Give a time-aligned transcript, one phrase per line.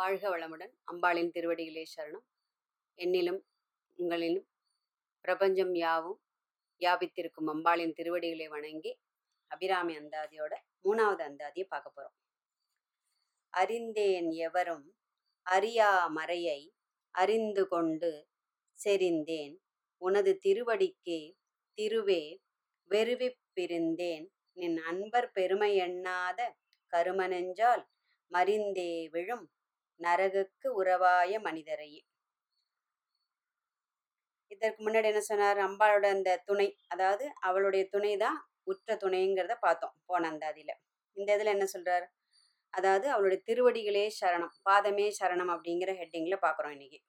[0.00, 0.72] வாழ்க வளமுடன்.
[0.92, 2.26] அம்பாளின் திருவடிகளே சரணம்.
[2.98, 3.40] என்னிலும்
[3.98, 4.46] உங்களிலும்
[5.24, 6.18] பிரபஞ்சம் யாவும்
[6.80, 8.92] வியாபித்திருக்கும் அம்பாளின் திருவடிகளை வணங்கி
[9.50, 10.52] அபிராமி அந்தாதியோட
[10.84, 12.16] மூணாவது அந்தாதியை பார்க்க போறோம்.
[13.54, 14.86] அறிந்தேன் எவரும்
[15.46, 16.60] அறியா மறையை
[17.14, 18.12] அறிந்து கொண்டு
[18.78, 19.54] செறிந்தேன்.
[20.02, 21.20] உனது திருவடிக்கே
[21.78, 22.22] திருவே
[22.90, 24.26] வெறுவிப்பிருந்தேன்
[24.56, 26.40] நின் அன்பர் பெருமை எண்ணாத
[26.92, 27.84] கருமனெஞ்சால்
[28.32, 29.46] மறிந்தே விழும்
[30.00, 32.00] நரகுக்கு உறவாய மனிதரையே
[34.50, 35.58] இதற்கு முன்னாடி என்ன சொன்னார்?
[35.66, 40.74] அம்பாளோட அந்த துணை அதாவது அவளுடைய துணை தான் உற்ற துணைங்கிறத பார்த்தோம் போன அந்த அதில்.
[41.16, 42.06] இந்த இதில் என்ன சொல்றார்?
[42.74, 47.00] அதாவது அவளுடைய திருவடிகளே சரணம் பாதமே சரணம் அப்படிங்கிற ஹெட்டிங்ல பார்க்குறோம் இன்னைக்கு.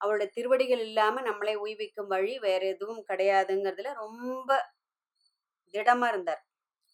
[0.00, 4.48] அவளுடைய திருவடிகள் இல்லாமல் நம்மளை உய்விக்கும் வழி வேற எதுவும் கிடையாதுங்கிறதுல ரொம்ப
[5.74, 6.42] திடமாக இருந்தார்.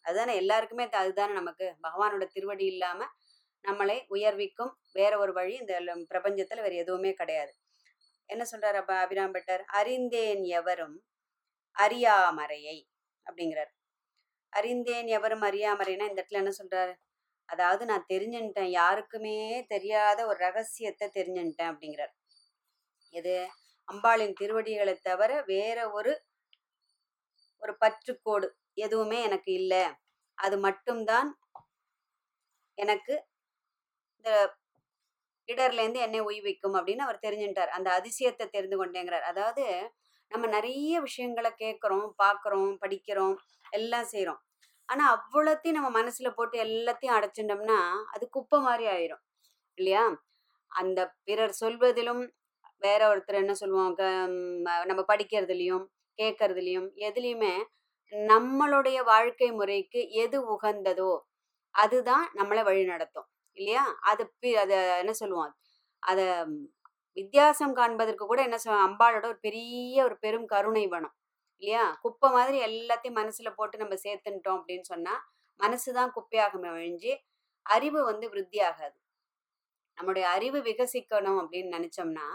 [0.05, 1.67] அதுதானே எல்லாருக்குமே அதுதானே நமக்கு.
[1.87, 3.13] பகவானோட திருவடி இல்லாமல்
[3.65, 4.73] நம்மளை உயர்விக்கும்.
[4.93, 5.75] வேற ஒரு வழி இந்த
[6.11, 7.53] பிரபஞ்சத்துல வேற எதுவுமே கிடையாது.
[8.27, 9.63] என்ன சொல்றாரு அப்ப அபிராம் பட்டர்?
[9.63, 10.97] அறிந்தேன் எவரும்
[11.77, 12.79] அறியாமறையை
[13.27, 13.73] அப்படிங்கிறார்.
[14.53, 16.95] அறிந்தேன் எவரும் அறியாமறைனா இந்த இடத்துல என்ன சொல்றாரு?
[17.45, 22.13] அதாவது நான் தெரிஞ்சுட்டேன் யாருக்குமே தெரியாத ஒரு ரகசியத்தை தெரிஞ்சுட்டேன் அப்படிங்கிறார்.
[23.15, 23.37] எது?
[23.89, 26.13] அம்பாளின் திருவடிகளை தவிர வேற ஒரு
[27.63, 29.83] ஒரு பற்றுக்கோடு எதுவுமே எனக்கு இல்லை.
[30.39, 31.31] அது மட்டும்தான்
[32.79, 33.15] எனக்கு
[34.21, 34.33] இந்த
[35.49, 39.25] இடர்லேருந்து என்னை உய்விக்கும் அப்படின்னு அவர் தெரிஞ்சுட்டார் அந்த அதிசயத்தை தெரிந்து கொண்டேங்கிறார்.
[39.33, 39.65] அதாவது
[40.31, 43.37] நம்ம நிறைய விஷயங்களை கேட்குறோம் பார்க்குறோம் படிக்கிறோம்
[43.71, 44.41] எல்லாம் செய்கிறோம்
[44.89, 47.79] ஆனால் அவ்வளோத்தையும் நம்ம மனசில் போட்டு எல்லாத்தையும் அடைச்சிட்டோம்னா
[48.15, 49.23] அது குப்பை மாதிரி ஆயிரும்.
[49.79, 50.05] இல்லையா?
[50.71, 52.23] அந்த பிறர் சொல்வதிலும்
[52.83, 54.03] வேற ஒருத்தர் என்ன சொல்லுவாங்க
[54.87, 55.85] நம்ம படிக்கிறதுலையும்
[56.19, 57.55] கேட்கறதுலையும் எதுலேயுமே
[58.13, 61.13] நம்மளுடைய வாழ்க்கை முறைக்கு எது உகந்ததோ
[61.75, 63.29] அதுதான் நம்மளை வழி நடத்தும்
[63.61, 63.85] இல்லையா?
[64.01, 65.57] அது பி- என்ன சொல்லுவோம்?
[65.99, 66.27] அதை
[67.13, 71.15] வித்தியாசம் காண்பதற்கு கூட என்ன சொல்லுவோம் அம்பாளோட ஒரு பெரிய ஒரு பெரும் கருணை வனம்
[71.57, 71.99] இல்லையா?
[72.03, 77.17] குப்பை மாதிரி எல்லாத்தையும் மனசுல போட்டு நம்ம சேர்த்துட்டோம் அப்படின்னு சொன்னா மனசு தான் குப்பையாகுமே ஒழிஞ்சு
[77.63, 78.99] அறிவு வந்து விருத்தியாகாது.
[79.95, 82.29] நம்முடைய அறிவு விகசிக்கணும் அப்படின்னு நினைச்சோம்னா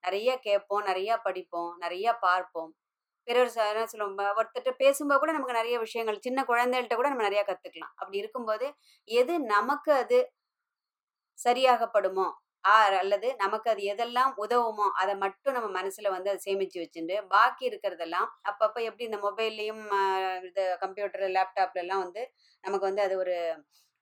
[0.00, 2.76] நிறைய கேட்போம் நிறைய படிப்போம் நிறைய பார்ப்போம்.
[3.22, 4.36] பிறர் என்ன சொல்லுவோம்?
[4.36, 7.94] ஒருத்தர்கிட்ட பேசும்போது கூட நமக்கு நிறைய விஷயங்கள் சின்ன குழந்தைகள்கிட்ட கூட நம்ம நிறைய கத்துக்கலாம்.
[7.94, 10.32] அப்படி இருக்கும்போது எது நமக்கு அது
[11.38, 12.26] சரியாகப்படுமோ?
[13.00, 14.86] அல்லது நமக்கு அது எதெல்லாம் உதவுமோ?
[15.00, 19.82] அதை மட்டும் நம்ம மனசுல வந்து அதை சேமிச்சு வச்சுட்டு பாக்கி இருக்கிறதெல்லாம் அப்பப்ப எப்படி இந்த மொபைல்லையும்
[20.48, 22.22] இது கம்ப்யூட்டர் லேப்டாப்ல எல்லாம் வந்து
[22.64, 23.36] நமக்கு வந்து அது ஒரு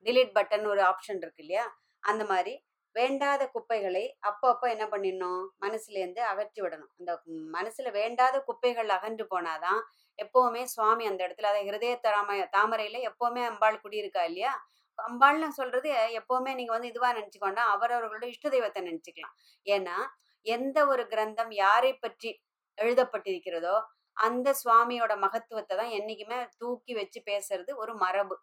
[0.05, 1.65] டிலீட் பட்டன் ஒரு ஆப்ஷன் இருக்கு இல்லையா?
[2.03, 2.53] அந்த மாதிரி
[2.95, 5.43] வேண்டாத குப்பைகளை அப்பப்போ என்ன பண்ணிடணும்?
[5.63, 6.91] மனசுலேருந்து அகற்றி விடணும்.
[6.99, 7.11] அந்த
[7.55, 9.81] மனசுல வேண்டாத குப்பைகள் அகன்று போனாதான்
[10.19, 14.53] எப்பவுமே சுவாமி அந்த இடத்துல அதை ஹிருதய தாம தாமரையில எப்பவுமே அம்பாள் குடியிருக்கா இல்லையா?
[14.99, 15.89] அம்பாள்னு சொல்றது
[16.19, 19.35] எப்பவுமே நீங்க வந்து இதுவா நினைச்சுக்கோண்டா அவரவர்களோட இஷ்ட தெய்வத்தை நினைச்சுக்கலாம்.
[19.65, 19.97] ஏன்னா
[20.45, 22.31] எந்த ஒரு கிரந்தம் யாரை பற்றி
[22.77, 23.75] எழுதப்பட்டிருக்கிறதோ
[24.17, 28.35] அந்த சுவாமியோட மகத்துவத்தை தான் என்னைக்குமே தூக்கி வச்சு பேசுறது ஒரு மரபு.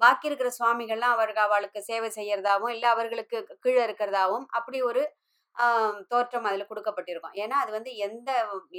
[0.00, 5.02] பாக்கி இருக்கிற சுவாமிகள்லாம் அவருக்கு அவளுக்கு சேவை செய்யறதாவும் இல்லை அவர்களுக்கு கீழே இருக்கிறதாவும் அப்படி ஒரு
[6.12, 7.36] தோற்றம் அதில் கொடுக்கப்பட்டிருக்கும்.
[7.42, 8.30] ஏன்னா அது வந்து எந்த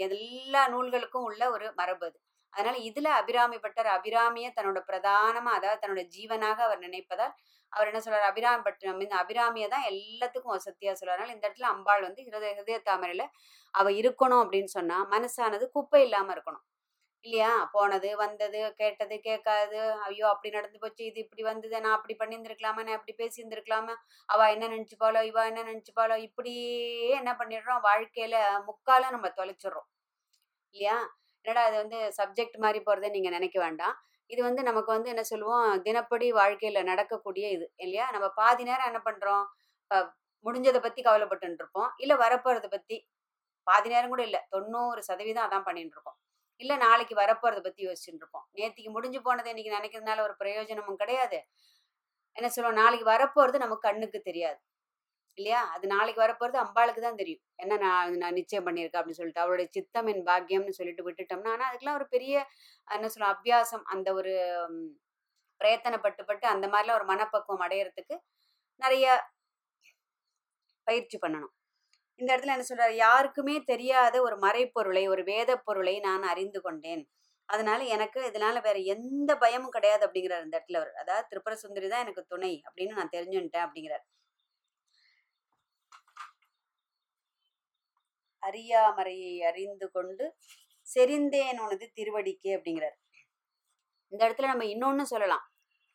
[0.08, 2.18] எல்லா நூல்களுக்கும் உள்ள ஒரு மரபு அது.
[2.56, 7.34] அதனால இதுல அபிராமி பட்டர் அபிராமிய தன்னோட பிரதானமா அதாவது தன்னோட ஜீவனாக அவர் நினைப்பதால்
[7.74, 8.28] அவர் என்ன சொல்றாரு?
[8.30, 13.26] அபிராமி பட்டர் இந்த அபிராமியை தான் எல்லாத்துக்கும் வசதியா சொல்றாரு இந்த இடத்துல அம்பாள் வந்து ஹிருதய ஹிருதய தாமரையில
[13.74, 16.64] அவ இருக்கணும் அப்படின்னு சொன்னா மனசானது குப்பை இல்லாம இருக்கணும்.
[17.26, 17.52] இல்லையா?
[17.74, 19.78] போனது வந்தது கேட்டது கேட்காது
[20.08, 23.96] ஐயோ அப்படி நடந்து போச்சு இது இப்படி வந்தது நான் அப்படி பண்ணியிருந்திருக்கலாமா நான் இப்படி பேசியிருந்திருக்கலாமா
[24.30, 26.68] அவ என்ன நினைச்சுப்பாளோ இவ என்ன நினைச்சுப்பாளோ இப்படியே
[27.20, 27.82] என்ன பண்ணிடுறோம்?
[27.88, 28.38] வாழ்க்கையில
[28.70, 29.88] முக்கால நம்ம தொலைச்சிடுறோம்.
[30.76, 30.98] இல்லையா?
[31.46, 33.96] என்னடா அது வந்து சப்ஜெக்ட் மாதிரி போறதை நீங்கள் நினைக்க வேண்டாம்.
[34.34, 35.68] இது வந்து நமக்கு வந்து என்ன சொல்லுவோம்?
[35.88, 38.06] தினப்படி வாழ்க்கையில் நடக்கக்கூடிய இது இல்லையா?
[38.16, 39.44] நம்ம பாதி நேரம் என்ன பண்ணுறோம்
[40.46, 41.90] முடிஞ்சதை பற்றி கவலைப்பட்டு இருப்போம்.
[42.04, 42.98] இல்லை வரப்போகிறத பற்றி
[43.68, 46.18] பாதி நேரம் கூட இல்லை தொண்ணூறு சதவீதம் அதான் பண்ணிட்டு இருக்கோம்.
[46.62, 51.40] இல்லை நாளைக்கு வரப்போகிறத பற்றி யோசிச்சுட்டு இருப்போம் நேற்றுக்கு முடிஞ்சு போனதை இன்னைக்கு நினைக்கிறதுனால ஒரு பிரயோஜனமும் கிடையாது.
[52.38, 52.80] என்ன சொல்லுவோம்?
[52.82, 54.60] நாளைக்கு வரப்போகிறது நமக்கு கண்ணுக்கு தெரியாது.
[55.38, 55.62] இல்லையா?
[55.74, 57.42] அது நாளைக்கு வரப்போறது அம்பாளுக்கு தான் தெரியும்.
[57.60, 59.44] என்ன நான் நான் நிச்சயம் பண்ணியிருக்கேன் அப்படின்னு சொல்லிட்டு.
[59.44, 62.36] அவளுடைய சித்தம் என் பாக்கியம்னு சொல்லிட்டு விட்டுட்டோம்னா ஆனால் அதுக்கெல்லாம் ஒரு பெரிய
[62.88, 63.86] என்ன சொல்ல அபியாசம்.
[63.94, 64.34] அந்த ஒரு
[65.62, 68.16] பிரயத்தனப்பட்டுப்பட்டு பிரயத்தனப்பட்டு பட்டு அந்த மாதிரிலாம் ஒரு மனப்பக்குவம் அடையிறதுக்கு
[68.82, 69.06] நிறைய
[70.88, 71.54] பயிற்சி பண்ணணும்.
[72.20, 72.96] இந்த இடத்துல என்ன சொல்றாரு?
[73.06, 77.04] யாருக்குமே தெரியாத ஒரு மறைப்பொருளை ஒரு வேத பொருளை நான் அறிந்து கொண்டேன்.
[77.50, 80.94] அதனால எனக்கு இதனால வேற எந்த பயமும் கிடையாது அப்படிங்கிறார் இந்த இடத்துல அவர்.
[81.02, 84.06] அதாவது திரிபுர சுந்தரி தான் எனக்கு துணை அப்படின்னு நான் தெரிஞ்சுட்டேன் அப்படிங்கிறார்.
[88.48, 90.26] அறியாமறையை அறிந்து கொண்டு
[90.88, 92.98] செறிந்தேன் உனது திருவடிக்கு அப்படிங்கிறார்.
[94.12, 95.46] இந்த இடத்துல நம்ம இன்னொன்னு சொல்லலாம்.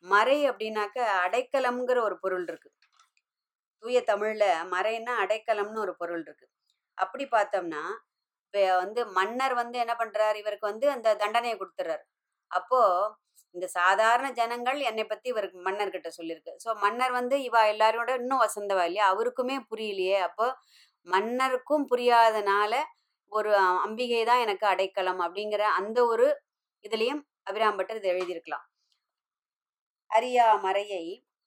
[0.03, 2.69] மறை அப்படின்னாக்க அடைக்கலம்ங்கிற ஒரு பொருள் இருக்கு.
[3.83, 6.45] தூய தமிழ்ல மறைன்னா அடைக்கலம்னு ஒரு பொருள் இருக்கு.
[6.97, 7.83] அப்படி பார்த்தோம்னா
[8.45, 10.37] இப்போ வந்து மன்னர் வந்து என்ன பண்றாரு?
[10.43, 12.03] இவருக்கு வந்து அந்த தண்டனையை கொடுத்துறாரு.
[12.51, 12.79] அப்போ
[13.55, 16.53] இந்த சாதாரண ஜனங்கள் என்னை பத்தி இவருக்கு மன்னர்கிட்ட சொல்லியிருக்கு.
[16.63, 19.05] ஸோ மன்னர் வந்து இவா எல்லாரோட இன்னும் வசந்தவா இல்லையா?
[19.13, 20.17] அவருக்குமே புரியலையே.
[20.29, 20.47] அப்போ
[21.07, 22.73] மன்னருக்கும் புரியாதனால
[23.31, 23.51] ஒரு
[23.85, 26.27] அம்பிகை தான் எனக்கு அடைக்கலம் அப்படிங்கிற அந்த ஒரு
[26.85, 28.65] இதுலயும் அபிராம்பட்டர் இதை எழுதியிருக்கலாம்.
[30.11, 31.03] அறியா மறையை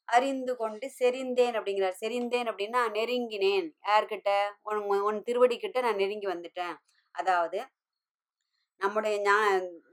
[0.08, 2.00] அறிந்து கொண்டு செறிந்தேன் அப்படிங்கிறார்.
[2.02, 3.68] செறிந்தேன் அப்படின்னா நெருங்கினேன்.
[3.86, 4.30] யார்கிட்ட?
[4.62, 6.76] உன் உன் திருவடி கிட்ட நான் நெருங்கி வந்துட்டேன்.
[7.14, 7.58] அதாவது
[8.80, 9.36] நம்முடைய ஞா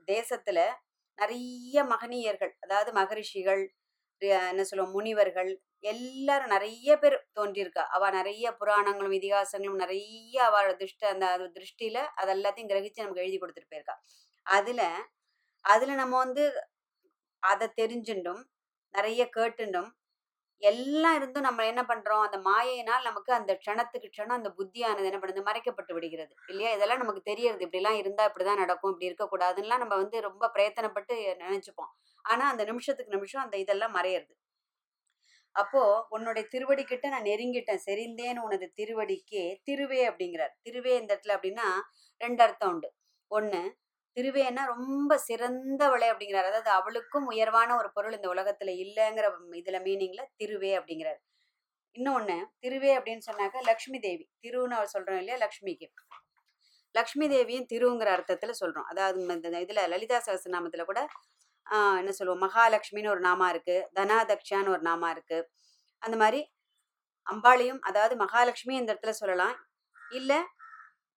[0.08, 0.60] தேசத்துல
[1.18, 3.62] நிறைய மகனியர்கள் அதாவது மகரிஷிகள்
[4.50, 5.52] என்ன சொல்லுவோம் முனிவர்கள்
[5.84, 7.84] எல்லாரும் நிறைய பேர் தோன்றியிருக்கா.
[7.96, 13.72] அவ நிறைய புராணங்களும் இதிகாசங்களும் நிறைய அவளோட திருஷ்ட அந்த திருஷ்டியில அது எல்லாத்தையும் கிரகிச்சு நமக்கு எழுதி கொடுத்துட்டு
[13.74, 13.96] போயிருக்கா.
[14.46, 14.82] அதுல
[15.66, 16.44] அதுல நம்ம வந்து
[17.44, 18.42] அதை தெரிஞ்சுண்டும்
[18.96, 19.90] நிறைய கேட்டுண்டும்
[20.62, 22.24] எல்லாம் இருந்தும் நம்ம என்ன பண்றோம்?
[22.26, 25.44] அந்த மாயையினால் நமக்கு அந்த க்ஷணத்துக்கு க்ஷணம் அந்த புத்தியானது என்ன பண்ணுது?
[25.46, 26.34] மறைக்கப்பட்டு விடுகிறது.
[26.48, 26.72] இல்லையா?
[26.72, 27.68] இதெல்லாம் நமக்கு தெரியறது.
[27.68, 28.92] இப்படிலாம் இருந்தா இப்படிதான் நடக்கும்.
[28.94, 31.92] இப்படி இருக்கக்கூடாதுன்னா நம்ம வந்து ரொம்ப பிரயத்தனப்பட்டு நினைச்சுப்போம்.
[32.26, 34.34] ஆனா அந்த நிமிஷத்துக்கு நிமிஷம் அந்த இதெல்லாம் மறையிறது.
[35.56, 37.84] அப்போ உன்னுடைய திருவடி கிட்ட நான் நெருங்கிட்டேன்.
[37.86, 40.54] செறிந்தேன் உனது திருவடிக்கே திருவே அப்படிங்கிறார்.
[40.66, 41.68] திருவே இந்த இடத்துல அப்படின்னா
[42.22, 42.90] ரெண்டு அர்த்தம் உண்டு.
[43.32, 43.62] ஒண்ணு
[44.18, 46.50] திருவேன்னா ரொம்ப சிறந்தவளை அப்படிங்கிறார்.
[46.52, 51.20] அதாவது அவளுக்கும் உயர்வான ஒரு பொருள் இந்த உலகத்துல இல்லைங்கிற இதுல மீனிங்ல திருவே அப்படிங்கிறார்.
[51.96, 54.26] இன்னொன்னு திருவே அப்படின்னு சொன்னாக்க லக்ஷ்மி தேவி.
[54.44, 55.38] திருன்னு அவர் சொல்றோம் இல்லையா?
[55.46, 55.88] லக்ஷ்மிக்கு.
[56.96, 58.88] லக்ஷ்மி தேவியும் திருங்கிற அர்த்தத்துல சொல்றோம்.
[58.92, 61.02] அதாவது இந்த இதுல லலிதா சகசநாமத்துல கூட
[61.72, 65.52] என்ன சொல்லுவோம் மகாலட்சுமின்னு ஒரு நாமா இருக்கு தனாதக்ஷான்னு ஒரு நாமா இருக்கு.
[65.98, 66.54] அந்த மாதிரி
[67.32, 69.68] அம்பாளையும் அதாவது மகாலட்சுமி இந்த இடத்துல சொல்லலாம்.
[70.10, 70.38] இல்லை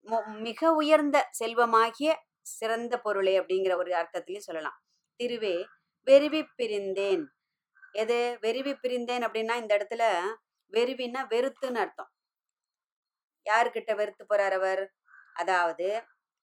[0.02, 4.80] மொ- மிக உயர்ந்த செல்வமாகிய சிறந்த பொருளே அப்படிங்கிற ஒரு அர்த்தத்திலையும் சொல்லலாம்.
[5.18, 5.64] திருவே
[6.06, 7.24] வெறுவி பிரிந்தேன்.
[7.92, 8.38] எது?
[8.40, 10.22] வெறுவி பிரிந்தேன் அப்படின்னா இந்த இடத்துல
[10.72, 12.10] வெறுவின்னா வெறுத்துன்னு அர்த்தம்.
[13.50, 14.94] யாருக்கிட்ட வெறுத்து போறார் அவர்?
[15.34, 16.02] அதாவது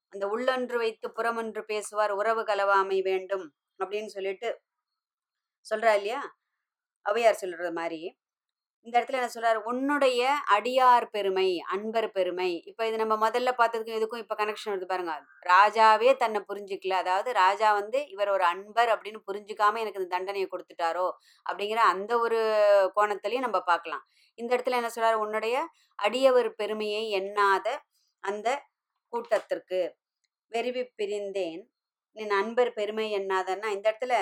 [0.09, 3.55] அந்த உள்ளொன்று வைத்து புறமொன்று பேசுவார் உறவு கலவாமை வேண்டும்.
[3.81, 4.50] அப்படின்னு சொல்லிட்டு
[5.66, 6.22] சொல்கிறா இல்லையா?
[7.06, 8.01] ஔவையார் சொல்கிறது மாதிரி.
[8.86, 9.60] இந்த இடத்துல என்ன சொல்றாரு?
[9.63, 10.22] உன்னுடைய
[10.56, 12.50] அடியார் பெருமை அன்பர் பெருமை.
[12.66, 15.13] இப்ப இது நம்ம முதல்ல பார்த்ததுக்கும் இதுக்கும் இப்ப கனெக்ஷன் வருது பாருங்க.
[15.45, 16.95] ராஜாவே தன்னை புரிஞ்சுக்கல.
[17.04, 21.07] அதாவது ராஜா வந்து இவர் ஒரு அன்பர் அப்படின்னு புரிஞ்சுக்காம எனக்கு இந்த தண்டனையை கொடுத்துட்டாரோ
[21.45, 22.39] அப்படிங்கிற அந்த ஒரு
[22.98, 24.04] கோணத்திலையும் நம்ம பார்க்கலாம்.
[24.38, 25.19] இந்த இடத்துல என்ன சொல்றாரு?
[25.25, 25.56] உன்னுடைய
[26.00, 27.68] அடியவர் பெருமையை எண்ணாத
[28.24, 28.48] அந்த
[29.13, 29.80] கூட்டத்திற்கு
[30.51, 31.62] வெறிவி பிரிந்தேன்.
[32.15, 34.13] என் நண்பர் பெருமை என்னாதன்னா இந்த இடத்துல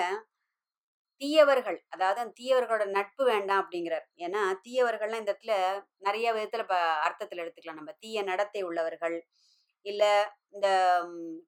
[1.20, 4.06] தீயவர்கள் அதாவது அந்த தீயவர்களோட நட்பு வேண்டாம் அப்படிங்கிறார்.
[4.16, 5.54] ஏன்னா தீயவர்கள்லாம் இந்த இடத்துல
[5.98, 6.74] நிறைய விதத்துல ப
[7.06, 7.80] அர்த்தத்துல எடுத்துக்கலாம்.
[7.80, 9.16] நம்ம தீய நடத்தை உள்ளவர்கள்
[9.86, 10.04] இல்ல
[10.48, 10.68] இந்த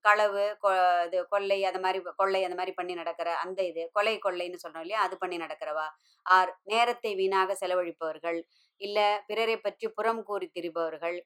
[0.00, 4.62] களவு கொ- இது கொள்ளை அந்த மாதிரி கொள்ளை அந்த மாதிரி பண்ணி நடக்கிற அந்த இது கொலை கொள்ளைன்னு
[4.62, 5.00] சொல்றோம் இல்லையா?
[5.02, 5.86] அது பண்ணி நடக்கிறவா?
[6.26, 8.38] ஆர் நேரத்தை வீணாக செலவழிப்பவர்கள்
[8.80, 11.18] இல்ல பிறரை பற்றி புறம் கூறி திரிபவர்கள்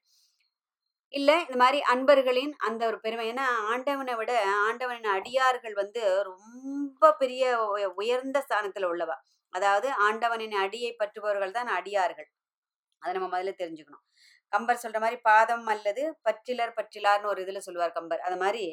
[1.08, 3.32] இல்ல இந்த மாதிரி அன்பர்களின் அந்த ஒரு பெருமை.
[3.32, 9.14] ஏன்னா ஆண்டவனை விட ஆண்டவனின் அடியார்கள் வந்து ரொம்ப பெரிய உய- உயர்ந்த ஸ்தானத்துல உள்ளவா.
[9.48, 12.30] அதாவது ஆண்டவனின் அடியை பற்றுபவர்கள் தான் அடியார்கள்.
[12.98, 14.04] அதை நம்ம முதல்ல தெரிஞ்சுக்கணும்.
[14.56, 18.22] கம்பர் சொல்ற மாதிரி பாதம் அல்லது பற்றிலர் பற்றிலார்னு ஒரு இதுல சொல்லுவார் கம்பர்.
[18.26, 18.64] அது மாதிரி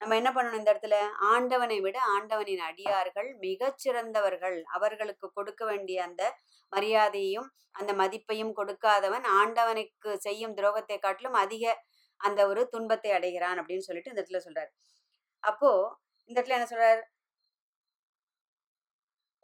[0.00, 0.96] நம்ம என்ன பண்ணணும் இந்த இடத்துல?
[1.32, 6.22] ஆண்டவனை விட ஆண்டவனின் அடியார்கள் மிகச்சிறந்தவர்கள் அவர்களுக்கு கொடுக்க வேண்டிய அந்த
[6.72, 7.48] மரியாதையும்
[7.80, 11.64] அந்த மதிப்பையும் கொடுக்காதவன் ஆண்டவனுக்கு செய்யும் துரோகத்தை காட்டிலும் அதிக
[12.20, 14.70] அந்த ஒரு துன்பத்தை அடைகிறான் அப்படின்னு சொல்லிட்டு இந்த இடத்துல சொல்றாரு.
[15.42, 15.70] அப்போ
[16.30, 17.02] இந்த இடத்துல என்ன சொல்றாரு?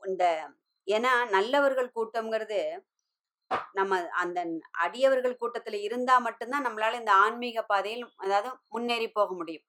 [0.02, 0.24] இந்த
[0.86, 2.60] ஏன்னா நல்லவர்கள் கூட்டம்ங்கிறது
[3.72, 9.62] நம்ம அந்த அடியவர்கள் கூட்டத்துல இருந்தா மட்டும்தான் நம்மளால இந்த ஆன்மீக பாதையில் அதாவது முன்னேறி போக முடியும்.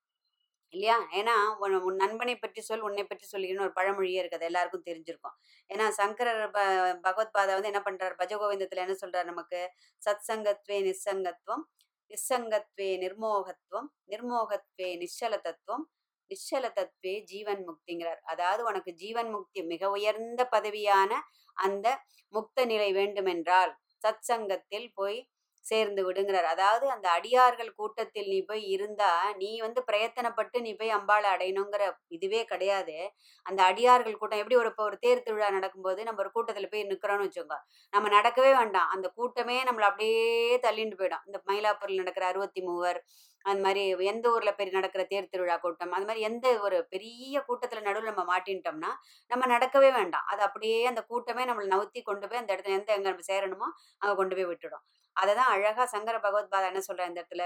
[0.69, 0.99] இல்லையா?
[1.11, 4.41] ஏன்னா உன் உன் நண்பனை பற்றி சொல் உன்னை பற்றி சொல்லிக்கணும் ஒரு பழமொழியே இருக்குது.
[4.41, 5.35] எல்லாருக்கும் தெரிஞ்சிருக்கும்.
[5.73, 8.13] ஏன்னா சங்கரர் ப- பகவத்பாதா வந்து என்ன பண்றாரு?
[8.17, 9.71] பஜகோவிந்தத்துல என்ன சொல்றாரு நமக்கு?
[10.05, 11.63] சத் சங்கத்வே நிஸ்ஸங்கத்வம்
[12.09, 15.89] நிஸ்ஸங்கத்வே நிர்மோகத்துவம் நிர்மோகத்வே நிச்சல தத்துவம்
[16.31, 18.21] நிச்சல தத்துவே ஜீவன் முக்திங்கிறார்.
[18.23, 21.11] அதாவது உனக்கு ஜீவன் முக்தி மிக உயர்ந்த பதவியான
[21.57, 21.87] அந்த
[22.33, 25.19] முக்த நிலை வேண்டுமென்றால் சத் சங்கத்தில் போய்
[25.65, 26.47] சேர்ந்து விடுங்கிறார்.
[26.53, 32.41] அதாவது அந்த அடியார்கள் கூட்டத்தில் நீ போய் இருந்தா நீ வந்து பிரயத்தனப்பட்டு நீ போய் அம்பாளை அடையணுங்கிற இதுவே
[32.45, 32.97] கிடையாது.
[33.45, 37.27] அந்த அடியார்கள் கூட்டம் எப்படி ஒரு இப்போ ஒரு தேர் திருவிழா நடக்கும்போது நம்ம ஒரு கூட்டத்தில் போய் நிற்கிறோன்னு
[37.27, 37.57] வச்சுக்கோங்க.
[37.93, 38.89] நம்ம நடக்கவே வேண்டாம்.
[38.95, 40.23] அந்த கூட்டமே நம்மளை அப்படியே
[40.65, 41.25] தள்ளிண்டு போயிடும்.
[41.29, 42.99] இந்த மயிலாப்பூரில் நடக்கிற அறுபத்தி மூவர்
[43.45, 47.83] அந்த மாதிரி எந்த ஊர்ல பெரிய நடக்கிற தேர் திருவிழா கூட்டம் அது மாதிரி எந்த ஒரு பெரிய கூட்டத்துல
[47.87, 48.91] நடுவில் நம்ம மாட்டின்ட்டோம்னா
[49.31, 50.27] நம்ம நடக்கவே வேண்டாம்.
[50.31, 53.67] அது அப்படியே அந்த கூட்டமே நம்மளை நவுத்தி கொண்டு போய் அந்த இடத்துல எந்த எங்க நம்ம சேரணுமோ
[54.01, 54.83] அங்கே கொண்டு போய் விட்டுடும்.
[55.13, 57.45] அதை தான் அழகா சங்கர பகவத்பாதா என்ன சொல்ற இந்த இடத்துல?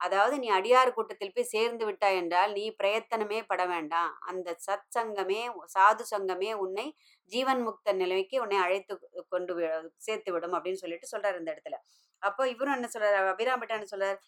[0.00, 4.18] அதாவது நீ அடியார் கூட்டத்தில் போய் சேர்ந்து விட்டாய் என்றால் நீ பிரயத்தனமே பட வேண்டாம்.
[4.20, 5.40] அந்த சத் சங்கமே
[5.74, 6.86] சாது சங்கமே உன்னை
[7.30, 8.94] ஜீவன் முக்த நிலைமைக்கு உன்னை அழைத்து
[9.28, 11.76] கொண்டு வி- சேர்த்து விடும் அப்படின்னு சொல்லிட்டு சொல்றாரு இந்த இடத்துல.
[12.22, 13.32] அப்போ இவரும் என்ன சொல்றாரு?
[13.32, 14.18] அபிராம்பட்டா என்ன சொல்றாரு?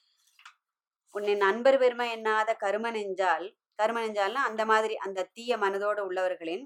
[1.14, 3.47] உன்னை நண்பர் பெருமை எண்ணாத கரும நெஞ்சால்
[3.78, 6.64] கரும நெஞ்சால்னா அந்த மாதிரி அந்த தீய மனதோடு உள்ளவர்களின்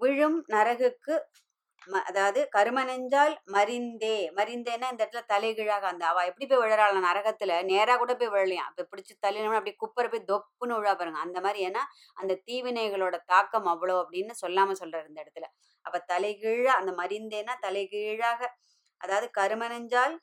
[0.00, 1.14] விழும் நரகுக்கு
[2.04, 4.14] அதாவது கரும நெஞ்சால் மரிந்தே
[4.92, 6.98] இந்த இடத்துல தலைகீழாக அந்த அவ எப்படி போய் விழறாள்?
[7.02, 11.18] நரகத்துல நேரா கூட போய் விழலையாம் இப்ப பிடிச்சி தள்ளினோம்னா அப்படியே குப்பரை போய் தொப்புன்னு விழா பாருங்க.
[11.18, 11.82] அந்த மாதிரி ஏன்னா
[12.14, 15.48] அந்த தீவினைகளோட தாக்கம் அவ்வளோ அப்படின்னு சொல்லாம சொல்றாரு இந்த இடத்துல.
[15.86, 18.40] அப்ப தலைகீழா அந்த மறிந்தேன்னா தலைகீழாக
[19.00, 20.16] அதாவது கரும நெஞ்சால்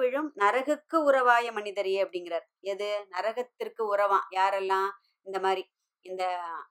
[0.00, 2.46] விழும் நரகுக்கு உறவாய மனிதரே அப்படிங்கிறார்.
[2.62, 2.90] எது?
[3.10, 4.90] நரகத்திற்கு உறவாம் யாரெல்லாம்?
[5.26, 5.62] இந்த மாதிரி.
[6.06, 6.24] இந்த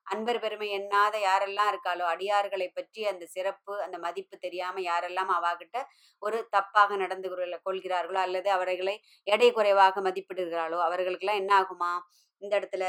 [0.04, 5.84] அன்பர் பெருமை எண்ணாத யாரெல்லாம் இருக்காளோ அடியார்களை பற்றி அந்த சிறப்பு அந்த மதிப்பு தெரியாம யாரெல்லாம் அவாகிட்ட
[6.20, 11.92] ஒரு தப்பாக நடந்து கொள்ள- கொள்கிறார்களோ அல்லது அவர்களை எடை குறைவாக மதிப்பிடுகிறாளோ அவர்களுக்கெல்லாம் என்ன ஆகுமா?
[12.38, 12.86] இந்த இடத்துல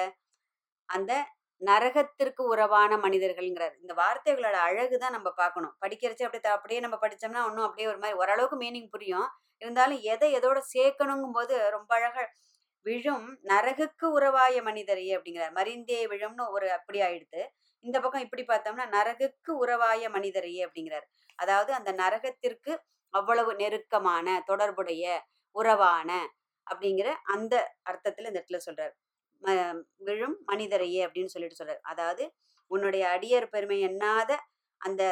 [0.88, 1.12] அந்த
[1.60, 3.74] நரகத்திற்கு உறவான மனிதர்கள்ங்கிறார்.
[3.80, 5.70] இந்த வார்த்தைகளோட அழகு தான் நம்ம பார்க்கணும்.
[5.70, 9.28] படிக்கிறச்சு அப்படியே த- அப்படியே நம்ம படித்தோம்னா இன்னும் அப்படியே ஒரு மாதிரி ஓரளவுக்கு மீனிங் புரியும்.
[9.58, 12.32] இருந்தாலும் எதை எதோட சேர்க்கணுங்கும் போது ரொம்ப அழகாக
[12.86, 15.54] விழும் நரகுக்கு உறவாய மனிதரையே அப்படிங்கிறார்.
[15.58, 17.42] மறிந்தே விழும்னு ஒரு அப்படி ஆயிடுத்து
[17.84, 21.06] இந்த பக்கம் இப்படி பார்த்தோம்னா நரகுக்கு உறவாய மனிதரையே அப்படிங்கிறார்.
[21.38, 22.72] அதாவது அந்த நரகத்திற்கு
[23.14, 25.04] அவ்வளவு நெருக்கமான தொடர்புடைய
[25.56, 26.10] உறவான
[26.66, 27.54] அப்படிங்கிற அந்த
[27.90, 28.94] அர்த்தத்துல இந்த இடத்துல சொல்றார்.
[30.06, 31.82] விழும் மனிதரையே அப்படின்னு சொல்லிட்டு சொல்றார்.
[31.92, 32.24] அதாவது
[32.70, 34.30] உன்னுடைய அடியர் பெருமை எண்ணாத
[34.80, 35.02] அந்த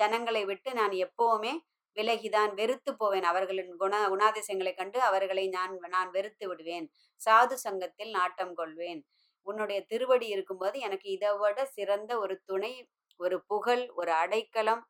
[0.00, 1.52] ஜனங்களை விட்டு நான் எப்பவுமே
[1.96, 6.86] விலகிதான் வெறுத்து போவேன் அவர்களின் குண குணாதிசயங்களை கண்டு அவர்களை நான் நான் வெறுத்து விடுவேன்.
[7.20, 9.00] சாது சங்கத்தில் நாட்டம் கொள்வேன்.
[9.46, 12.72] உன்னுடைய திருவடி இருக்கும்போது எனக்கு இதை விட சிறந்த ஒரு துணை
[13.20, 14.82] ஒரு புகழ் ஒரு அடைக்கலம்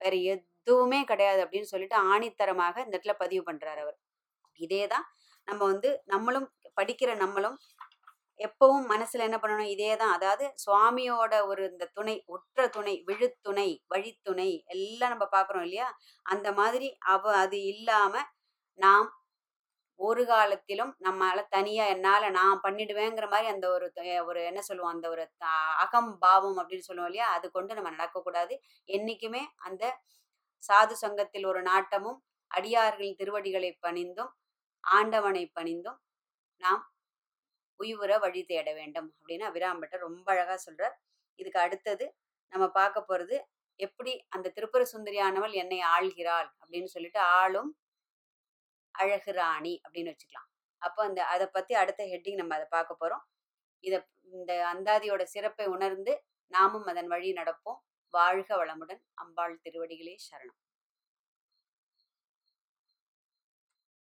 [0.00, 3.98] வேற எதுவுமே கிடையாது அப்படின்னு சொல்லிட்டு ஆணித்தரமாக இந்த இடத்துல பதிவு பண்றாரு அவர்.
[4.60, 5.06] இதேதான்
[5.48, 6.48] நம்ம வந்து நம்மளும்
[6.80, 7.56] படிக்கிற நம்மளும்
[8.40, 9.72] எப்பவும் மனசுல என்ன பண்ணணும்?
[9.74, 10.14] இதே தான்.
[10.16, 15.88] அதாவது சுவாமியோட ஒரு இந்த துணை உற்ற துணை விழுத்துணை வழித்துணை எல்லாம் நம்ம பார்க்குறோம் இல்லையா?
[16.26, 18.14] அந்த மாதிரி அவ அது இல்லாம
[18.78, 19.08] நாம்
[20.00, 23.86] ஒரு காலத்திலும் நம்மளால தனியா என்னால நான் பண்ணிடுவேங்கிற மாதிரி அந்த ஒரு
[24.26, 24.94] ஒரு என்ன சொல்லுவோம்?
[24.94, 25.22] அந்த ஒரு
[25.84, 27.28] அகம் பாவம் அப்படின்னு சொல்லுவோம் இல்லையா?
[27.36, 28.54] அது கொண்டு நம்ம நடக்கக்கூடாது.
[28.88, 29.84] என்னைக்குமே அந்த
[30.62, 32.18] சாது சங்கத்தில் ஒரு நாட்டமும்
[32.50, 34.32] அடியார்களின் திருவடிகளை பணிந்தும்
[34.84, 35.98] ஆண்டவனை பணிந்தும்
[36.60, 36.82] நாம்
[37.76, 40.94] உயிர வழி தேட வேண்டும் அப்படின்னு அபிராம்பட்டர் ரொம்ப அழகா சொல்றார்.
[41.34, 42.14] இதுக்கு அடுத்தது
[42.48, 43.40] நம்ம பார்க்க போறது
[43.76, 46.48] எப்படி அந்த திருப்புர சுந்தரியானவள் என்னை ஆள்கிறாள்?
[46.60, 47.78] அப்படின்னு சொல்லிட்டு ஆளும்
[48.90, 50.48] அழகு ராணி அப்படின்னு வச்சுக்கலாம்.
[50.78, 53.24] அப்போ அந்த அதை பத்தி அடுத்த ஹெட்டிங் நம்ம அதை பார்க்க போறோம்.
[53.80, 57.78] இதை இந்த அந்தாதியோட சிறப்பை உணர்ந்து நாமும் அதன் வழி நடப்போம்.
[58.10, 59.00] வாழ்க வளமுடன்.
[59.14, 60.58] அம்பாள் திருவடிகளே சரணம்.